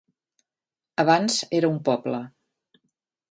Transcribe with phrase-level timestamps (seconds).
[1.03, 2.25] Abans era un poble.